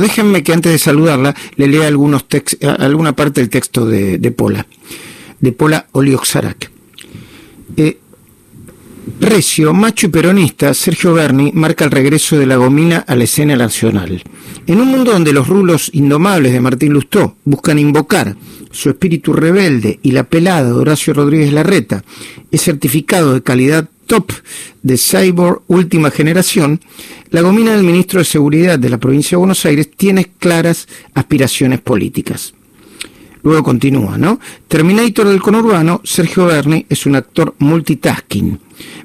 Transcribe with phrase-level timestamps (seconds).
[0.00, 4.64] Déjenme que antes de saludarla le lea alguna parte del texto de, Pola,
[5.40, 6.70] de Pola Olioxarac.
[7.76, 7.98] Eh,
[9.20, 13.56] Recio, macho y peronista, Sergio Berni marca el regreso de la gomina a la escena
[13.56, 14.22] nacional.
[14.68, 18.36] En un mundo donde los rulos indomables de Martín Lustó buscan invocar
[18.70, 22.04] su espíritu rebelde y la pelada de Horacio Rodríguez Larreta
[22.52, 24.32] es certificado de calidad top
[24.82, 26.80] de Cyborg última generación,
[27.30, 31.80] la gomina del ministro de Seguridad de la provincia de Buenos Aires tiene claras aspiraciones
[31.80, 32.54] políticas.
[33.44, 34.40] Luego continúa, ¿no?
[34.66, 38.58] Terminator del conurbano, Sergio Berni es un actor multitasking.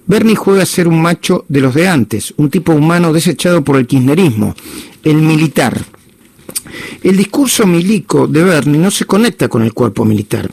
[0.08, 3.78] Berni juega a ser un macho de los de antes, un tipo humano desechado por
[3.78, 4.56] el kirchnerismo,
[5.04, 5.80] el militar.
[7.04, 10.50] El discurso milico de Berni no se conecta con el cuerpo militar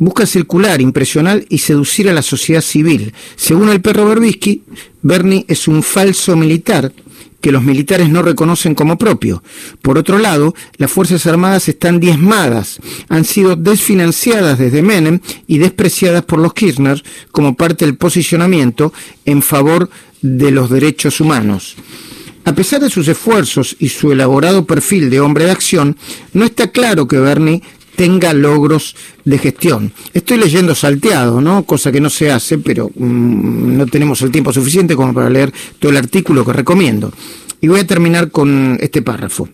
[0.00, 3.12] busca circular, impresionar y seducir a la sociedad civil.
[3.36, 4.62] Según el perro Berbisky,
[5.02, 6.90] Bernie es un falso militar
[7.40, 9.42] que los militares no reconocen como propio.
[9.82, 16.24] Por otro lado, las Fuerzas Armadas están diezmadas, han sido desfinanciadas desde Menem y despreciadas
[16.24, 18.92] por los Kirchner como parte del posicionamiento
[19.26, 19.90] en favor
[20.22, 21.76] de los derechos humanos.
[22.44, 25.96] A pesar de sus esfuerzos y su elaborado perfil de hombre de acción,
[26.32, 27.62] no está claro que Bernie
[27.96, 29.92] tenga logros de gestión.
[30.14, 31.64] Estoy leyendo salteado, ¿no?
[31.64, 35.52] Cosa que no se hace, pero mm, no tenemos el tiempo suficiente como para leer
[35.78, 37.12] todo el artículo que recomiendo.
[37.60, 39.48] Y voy a terminar con este párrafo.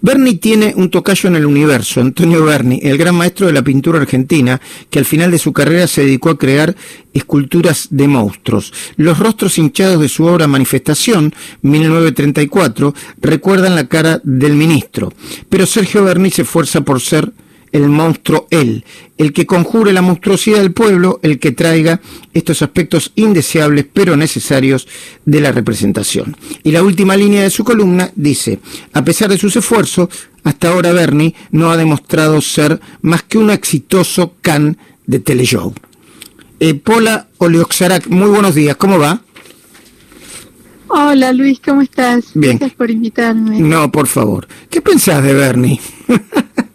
[0.00, 4.00] Berni tiene un tocayo en el universo, Antonio Berni, el gran maestro de la pintura
[4.00, 4.60] argentina,
[4.90, 6.74] que al final de su carrera se dedicó a crear
[7.12, 8.72] esculturas de monstruos.
[8.96, 15.12] Los rostros hinchados de su obra Manifestación, 1934, recuerdan la cara del ministro.
[15.48, 17.32] Pero Sergio Berni se esfuerza por ser
[17.72, 18.84] el monstruo él,
[19.18, 22.00] el que conjure la monstruosidad del pueblo, el que traiga
[22.34, 24.86] estos aspectos indeseables pero necesarios
[25.24, 26.36] de la representación.
[26.62, 28.60] Y la última línea de su columna dice,
[28.92, 30.08] a pesar de sus esfuerzos,
[30.44, 35.74] hasta ahora Bernie no ha demostrado ser más que un exitoso can de teleshow.
[36.60, 39.22] Eh, Pola Oleoxarac, muy buenos días, ¿cómo va?
[40.94, 42.32] Hola Luis, ¿cómo estás?
[42.34, 42.58] Bien.
[42.58, 43.58] Gracias por invitarme.
[43.60, 44.46] No, por favor.
[44.68, 45.80] ¿Qué pensás de Bernie?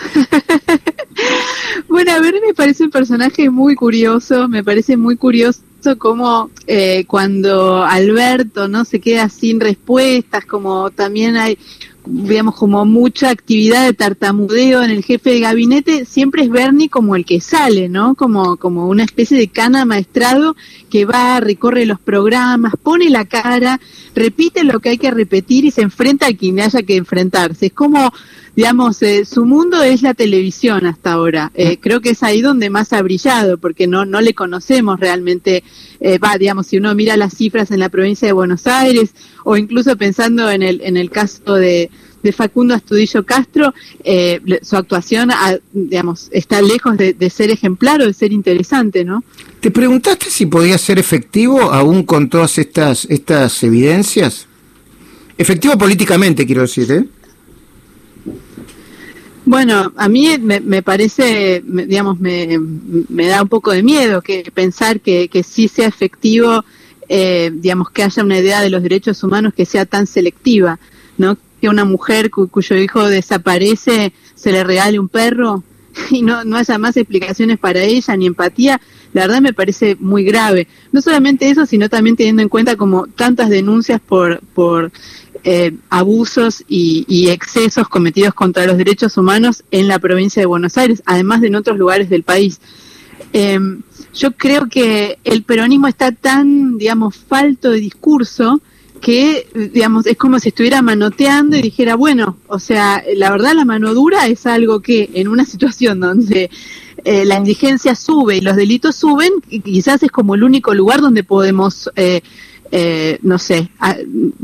[1.88, 5.62] bueno, a ver, me parece un personaje muy curioso, me parece muy curioso
[5.98, 11.58] como eh, cuando Alberto no se queda sin respuestas, como también hay
[12.06, 17.14] digamos, como mucha actividad de tartamudeo en el jefe de gabinete, siempre es Bernie como
[17.14, 18.14] el que sale, ¿no?
[18.14, 20.56] Como, como una especie de cana maestrado
[20.88, 23.80] que va, recorre los programas, pone la cara,
[24.14, 27.66] repite lo que hay que repetir y se enfrenta a quien haya que enfrentarse.
[27.66, 28.12] Es como,
[28.60, 31.50] digamos, eh, su mundo es la televisión hasta ahora.
[31.54, 35.64] Eh, creo que es ahí donde más ha brillado, porque no, no le conocemos realmente,
[35.98, 39.56] eh, va, digamos, si uno mira las cifras en la provincia de Buenos Aires, o
[39.56, 41.88] incluso pensando en el, en el caso de,
[42.22, 43.72] de Facundo Astudillo Castro,
[44.04, 49.24] eh, su actuación, ah, digamos, está lejos de, ser ejemplar o de ser interesante, ¿no?
[49.60, 54.46] ¿Te preguntaste si podía ser efectivo aún con todas estas, estas evidencias?
[55.38, 57.06] Efectivo políticamente, quiero decir, ¿eh?
[59.50, 62.56] Bueno, a mí me, parece, digamos, me,
[63.08, 66.64] me, da un poco de miedo que pensar que, sí sea efectivo,
[67.08, 70.78] eh, digamos, que haya una idea de los derechos humanos que sea tan selectiva,
[71.18, 71.36] ¿no?
[71.60, 75.64] que una mujer cuyo hijo desaparece se le regale un perro
[76.12, 78.80] y no, no haya más explicaciones para ella ni empatía,
[79.12, 80.68] la verdad me parece muy grave.
[80.92, 84.92] No solamente eso, sino también teniendo en cuenta como tantas denuncias por, por
[85.44, 91.02] eh, abusos y, excesos cometidos contra los derechos humanos en la provincia de Buenos Aires,
[91.06, 92.60] además de en otros lugares del país.
[93.32, 93.82] Em,
[94.14, 98.60] yo creo que el peronismo está tan, digamos, falto de discurso
[99.00, 103.64] que, digamos, es como si estuviera manoteando y dijera, bueno, o sea, la verdad la
[103.64, 106.50] mano dura es algo que en una situación donde
[107.04, 109.30] eh, la indigencia sube y los delitos suben,
[109.64, 112.20] quizás es como el único lugar donde podemos, eh,
[112.72, 113.70] eh, no sé,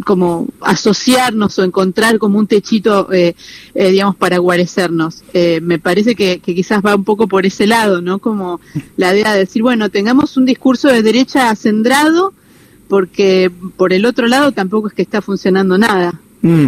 [0.05, 3.09] como asociarnos o encontrar como un techito,
[3.75, 5.23] digamos, para guarecernos.
[5.63, 8.19] me parece que, quizás va un poco por ese lado, ¿no?
[8.19, 8.61] Como
[8.97, 12.33] la idea de decir, bueno, tengamos un discurso de derecha acendrado,
[12.89, 16.21] porque por el otro lado tampoco es que está funcionando nada.
[16.43, 16.67] Mm.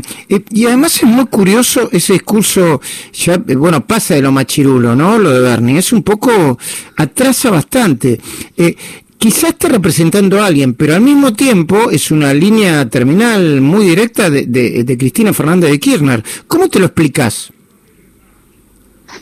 [0.50, 2.80] Y además es muy curioso ese discurso,
[3.12, 5.18] ya, eh, bueno, pasa de lo machirulo, ¿no?
[5.18, 6.58] Lo de Bernie, es un poco,
[6.96, 8.20] atrasa bastante.
[8.56, 8.76] Eh,
[9.18, 14.30] quizás esté representando a alguien, pero al mismo tiempo es una línea terminal muy directa
[14.30, 16.24] de, de Cristina Fernández de Kirchner.
[16.46, 17.52] ¿Cómo te lo explicas?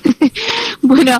[0.82, 1.18] bueno,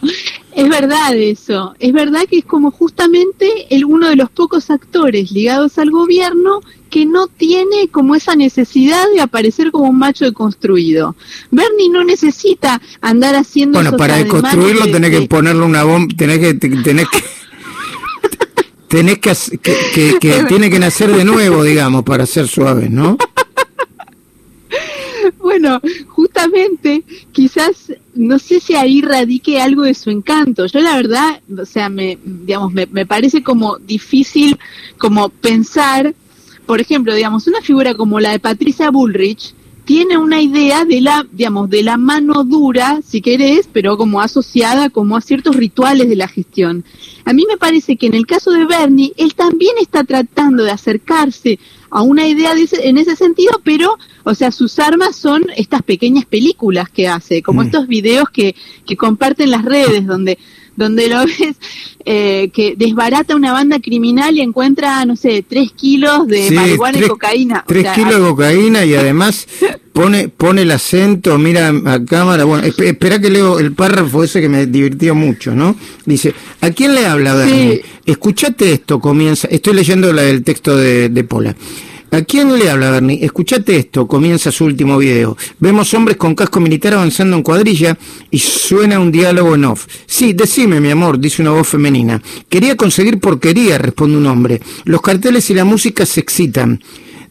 [0.57, 5.31] Es verdad eso, es verdad que es como justamente el, uno de los pocos actores
[5.31, 11.15] ligados al gobierno que no tiene como esa necesidad de aparecer como un macho deconstruido.
[11.51, 13.81] Bernie no necesita andar haciendo...
[13.81, 16.55] Bueno, para deconstruirlo tenés que ponerle una bomba, tenés que...
[16.55, 17.23] Tenés que...
[18.89, 23.17] tenés que, que, que tiene que nacer de nuevo, digamos, para ser suave, ¿no?
[25.39, 30.67] bueno, justamente, quizás, no sé si ahí radique algo de su encanto.
[30.67, 34.59] Yo la verdad, o sea, me, digamos, me, me parece como difícil
[34.99, 36.15] como pensar,
[36.67, 39.55] por ejemplo, digamos, una figura como la de Patricia Bullrich,
[39.87, 44.91] tiene una idea de la, digamos, de la mano dura, si querés, pero como asociada
[44.91, 46.85] como a ciertos rituales de la gestión.
[47.25, 50.73] A mí me parece que en el caso de Bernie, él también está tratando de
[50.73, 55.83] acercarse a una idea de en ese sentido, pero, o sea, sus armas son estas
[55.83, 57.67] pequeñas películas que hace, como mm.
[57.67, 60.37] estos videos que, que comparten las redes, donde
[60.77, 61.57] donde lo ves
[62.05, 67.03] eh, que desbarata una banda criminal y encuentra, no sé, tres kilos de marihuana y
[67.03, 67.65] cocaína.
[67.67, 69.49] Tres kilos de cocaína y además
[69.93, 72.45] pone pone el acento, mira a cámara.
[72.45, 75.75] Bueno, espera que leo el párrafo ese que me divirtió mucho, ¿no?
[76.05, 77.83] Dice, ¿a quién le habla, Bernie?
[78.05, 79.49] Escuchate esto, comienza.
[79.49, 81.57] Estoy leyendo la, el texto de, de Pola.
[82.13, 83.25] ¿A quién le habla Bernie?
[83.25, 85.37] Escuchate esto, comienza su último video.
[85.59, 87.99] Vemos hombres con casco militar avanzando en cuadrilla
[88.31, 89.87] y suena un diálogo en off.
[90.07, 92.23] Sí, decime, mi amor, dice una voz femenina.
[92.49, 94.61] Quería conseguir porquería, responde un hombre.
[94.85, 96.81] Los carteles y la música se excitan.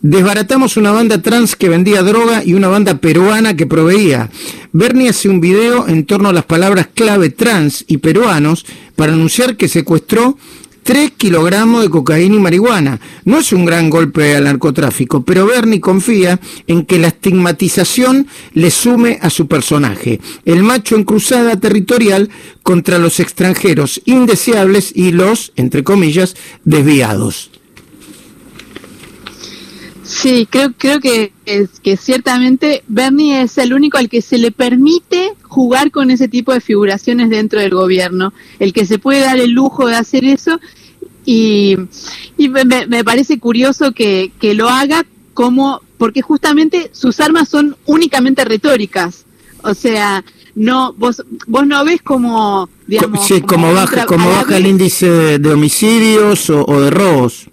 [0.02, 4.30] Desbaratamos una banda trans que vendía droga y una banda peruana que proveía.
[4.74, 9.58] Bernie hace un video en torno a las palabras clave trans y peruanos para anunciar
[9.58, 10.38] que secuestró
[10.86, 13.00] 3 kilogramos de cocaína y marihuana.
[13.24, 18.70] No es un gran golpe al narcotráfico, pero Bernie confía en que la estigmatización le
[18.70, 22.30] sume a su personaje, el macho en cruzada territorial
[22.62, 26.36] contra los extranjeros indeseables y los, entre comillas,
[26.66, 27.50] desviados.
[30.06, 34.52] Sí, creo, creo que, es, que ciertamente Bernie es el único al que se le
[34.52, 39.38] permite jugar con ese tipo de figuraciones dentro del gobierno, el que se puede dar
[39.38, 40.60] el lujo de hacer eso.
[41.26, 41.76] Y,
[42.38, 47.76] y me, me, parece curioso que, que lo haga como, porque justamente sus armas son
[47.86, 49.26] únicamente retóricas,
[49.64, 50.24] o sea,
[50.54, 55.52] no vos vos no ves como digamos sí, como, baja como baja el índice de,
[55.52, 57.50] homicidios o, o, de robos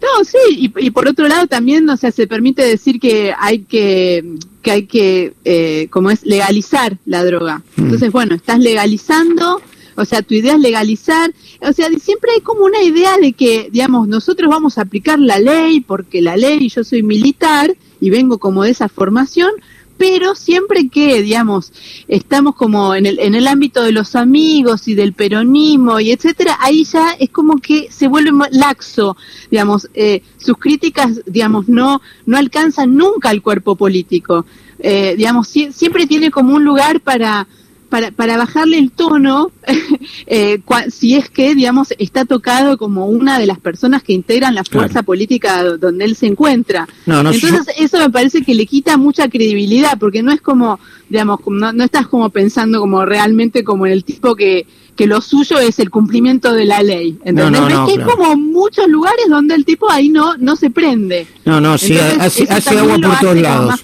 [0.00, 4.36] no, sí, y, por otro lado también, o sea, se permite decir que hay que,
[4.62, 7.62] que hay que, eh, como es, legalizar la droga.
[7.76, 7.82] Mm.
[7.82, 9.60] Entonces, bueno, estás legalizando,
[9.96, 13.70] o sea, tu idea es legalizar, o sea, siempre hay como una idea de que,
[13.72, 18.38] digamos, nosotros vamos a aplicar la ley porque la ley, yo soy militar y vengo
[18.38, 19.50] como de esa formación,
[19.98, 21.72] pero siempre que, digamos,
[22.06, 26.56] estamos como en el, en el ámbito de los amigos y del peronismo y etcétera,
[26.60, 29.16] ahí ya es como que se vuelve laxo,
[29.50, 34.46] digamos, eh, sus críticas, digamos, no, no alcanzan nunca al cuerpo político.
[34.78, 37.48] Eh, digamos, siempre tiene como un lugar para,
[37.88, 39.50] para, para bajarle el tono,
[40.26, 44.64] eh, si es que, digamos, está tocado como una de las personas que integran la
[44.64, 46.88] fuerza política donde él se encuentra.
[47.06, 51.72] Entonces, eso me parece que le quita mucha credibilidad, porque no es como, digamos, no,
[51.72, 54.66] no estás como pensando como realmente como en el tipo que,
[54.98, 57.16] que lo suyo es el cumplimiento de la ley.
[57.24, 57.60] ¿entendés?
[57.60, 61.28] No, que hay como muchos lugares donde el tipo ahí no, no se prende.
[61.44, 63.80] No, no, sí, hace, agua por todos lados.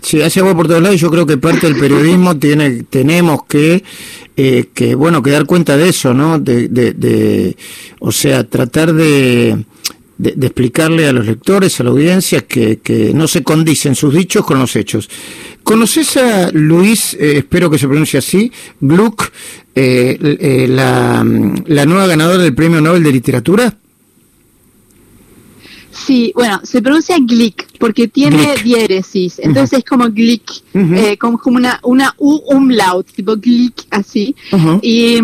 [0.00, 3.44] Sí, hace agua por todos lados y yo creo que parte del periodismo tiene, tenemos
[3.44, 3.84] que,
[4.38, 6.38] eh, que, bueno, que dar cuenta de eso, ¿no?
[6.38, 7.54] De, de, de
[8.00, 9.66] o sea, tratar de,
[10.18, 14.44] de, explicarle a los lectores, a la audiencia, que, que, no se condicen sus dichos
[14.44, 15.08] con los hechos.
[15.62, 19.30] ¿Conoces a Luis, eh, espero que se pronuncie así, Gluck,
[19.74, 21.24] eh, eh, la,
[21.66, 23.74] la nueva ganadora del Premio Nobel de Literatura?
[26.06, 31.56] Sí, bueno, se pronuncia Glick porque tiene diéresis, entonces es como Glick, eh, como, como,
[31.56, 34.34] una una u umlaut, tipo Glick así.
[34.82, 35.18] y,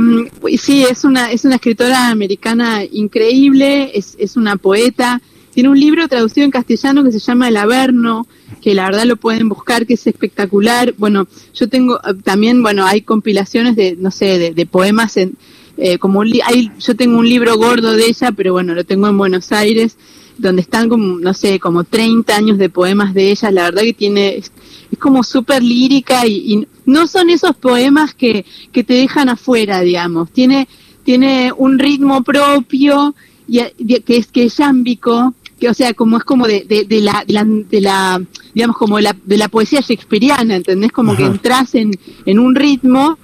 [0.48, 5.20] y, sí, es una es una escritora americana increíble, es, es una poeta.
[5.54, 8.26] Tiene un libro traducido en castellano que se llama El Averno,
[8.60, 10.94] que la verdad lo pueden buscar, que es espectacular.
[10.98, 15.34] Bueno, yo tengo eh, también, bueno, hay compilaciones de, no sé, de, poemas en,
[15.76, 19.16] eh, como hay, yo tengo un libro gordo de ella, pero bueno, lo tengo en
[19.16, 19.96] Buenos Aires,
[20.38, 23.92] donde están como, no sé, como 30 años de poemas de ella, la verdad que
[23.92, 24.50] tiene, es,
[24.98, 30.68] como súper lírica y, no son esos poemas que, que te dejan afuera, digamos, tiene,
[31.02, 33.14] tiene un ritmo propio
[33.48, 33.60] y,
[34.00, 37.80] que es que es yámbico, que o sea, como es como de, de, la, de,
[37.80, 38.20] la,
[38.54, 40.92] digamos, como la, de la poesía shakespeariana, ¿entendés?
[40.92, 41.92] Como que entras en,
[42.26, 43.18] en un ritmo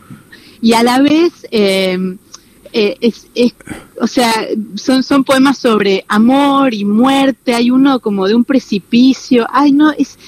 [0.62, 2.16] y a la vez eh,
[2.72, 3.54] eh, es, es,
[4.00, 4.32] o sea,
[4.76, 9.90] son, son poemas sobre amor y muerte, hay uno como de un precipicio, ay no,
[9.92, 10.18] es,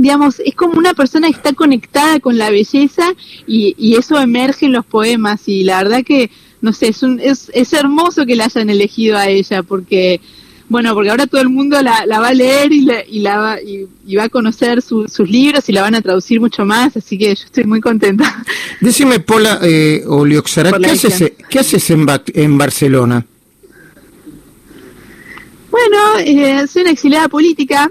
[0.00, 3.04] digamos, es como una persona que está conectada con la belleza
[3.46, 5.48] y, y eso emerge en los poemas.
[5.48, 9.16] Y la verdad que, no sé, es, un, es, es hermoso que la hayan elegido
[9.16, 10.20] a ella porque
[10.68, 13.38] bueno, porque ahora todo el mundo la, la va a leer y, la, y, la
[13.38, 16.64] va, y, y va a conocer su, sus libros y la van a traducir mucho
[16.64, 18.44] más, así que yo estoy muy contenta.
[18.80, 23.24] Decime, Pola eh, Olioxara, ¿qué haces, ¿qué haces en, ba en Barcelona?
[25.70, 27.90] Bueno, eh, soy una exiliada política.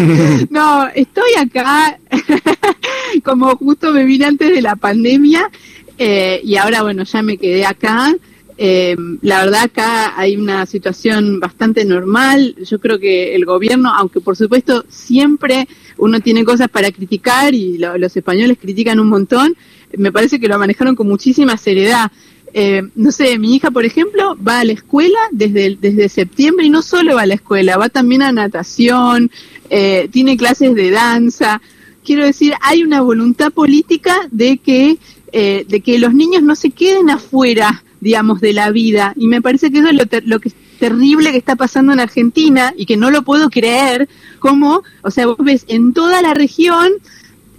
[0.50, 1.98] no, estoy acá
[3.24, 5.50] como justo me vine antes de la pandemia
[5.98, 8.14] eh, y ahora, bueno, ya me quedé acá.
[8.56, 12.54] Eh, la verdad acá hay una situación bastante normal.
[12.64, 15.68] Yo creo que el gobierno, aunque por supuesto siempre
[15.98, 19.56] uno tiene cosas para criticar y lo, los españoles critican un montón,
[19.96, 22.10] me parece que lo manejaron con muchísima seriedad.
[22.56, 26.70] Eh, no sé, mi hija, por ejemplo, va a la escuela desde, desde septiembre y
[26.70, 29.28] no solo va a la escuela, va también a natación,
[29.70, 31.60] eh, tiene clases de danza.
[32.04, 34.98] Quiero decir, hay una voluntad política de que,
[35.32, 39.14] eh, de que los niños no se queden afuera digamos, de la vida.
[39.16, 41.94] Y me parece que eso es lo, ter lo que es terrible que está pasando
[41.94, 46.20] en Argentina y que no lo puedo creer, como, o sea, vos ves en toda
[46.20, 46.92] la región,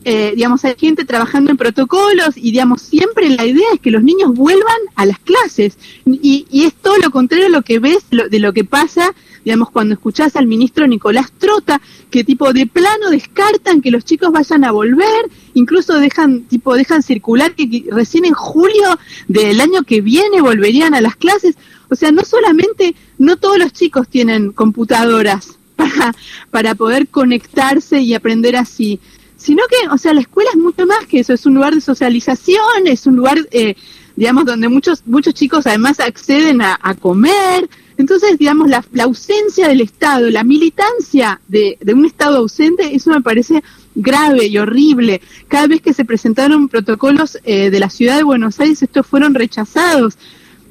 [0.03, 4.03] eh, digamos, hay gente trabajando en protocolos y, digamos, siempre la idea es que los
[4.03, 5.79] niños vuelvan a las clases.
[6.05, 9.15] Y, y es todo lo contrario a lo que ves lo, de lo que pasa,
[9.45, 14.31] digamos, cuando escuchás al ministro Nicolás Trota, que tipo de plano descartan que los chicos
[14.31, 18.97] vayan a volver, incluso dejan, tipo, dejan circular que, recién en julio
[19.27, 21.55] del año que viene volverían a las clases.
[21.89, 26.15] O sea, no solamente, no todos los chicos tienen computadoras para,
[26.49, 28.99] para poder conectarse y aprender así
[29.37, 31.81] sino que, o sea, la escuela es mucho más que eso, es un lugar de
[31.81, 33.75] socialización, es un lugar, eh,
[34.15, 37.69] digamos, donde muchos, muchos chicos además acceden a comer.
[37.97, 43.09] Entonces, digamos, la, la, ausencia del Estado, la militancia de, de, un Estado ausente, eso
[43.09, 43.63] me parece
[43.95, 45.21] grave y horrible.
[45.47, 49.33] Cada vez que se presentaron protocolos eh, de la ciudad de Buenos Aires, estos fueron
[49.33, 50.17] rechazados.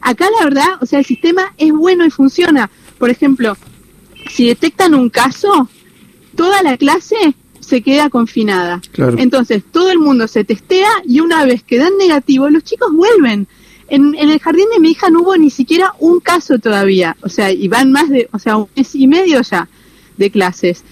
[0.00, 2.70] Acá, la verdad, o sea, el sistema es bueno y funciona.
[2.98, 3.56] Por ejemplo,
[4.30, 5.68] si detectan un caso,
[6.36, 7.16] toda la clase
[7.60, 8.82] se queda confinada.
[8.92, 9.16] Claro.
[9.18, 13.48] Entonces, todo el mundo se testea y una vez que dan negativo, los chicos vuelven.
[13.88, 17.28] En, en, el jardín de mi hija no hubo ni siquiera un caso todavía, o
[17.28, 19.68] sea, y van más de, o sea, un mes y medio ya
[20.16, 20.84] de clases.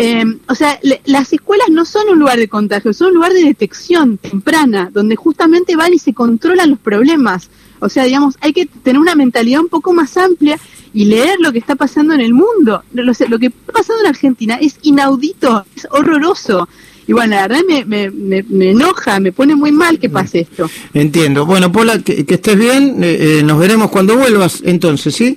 [0.00, 3.32] Eh, o sea, le, las escuelas no son un lugar de contagio, son un lugar
[3.32, 7.50] de detección temprana, donde justamente van y se controlan los problemas.
[7.80, 10.58] O sea, digamos, hay que tener una mentalidad un poco más amplia
[10.92, 12.84] y leer lo que está pasando en el mundo.
[12.92, 16.68] Lo, lo que está pasando en Argentina es inaudito, es horroroso.
[17.08, 20.40] Y bueno, la verdad me, me, me, me, enoja, me pone muy mal que pase
[20.40, 20.70] esto.
[20.92, 21.46] Entiendo.
[21.46, 21.72] Bueno,
[22.04, 23.02] que, que estés bien.
[23.02, 25.36] Eh, eh, nos veremos cuando vuelvas entonces, ¿sí?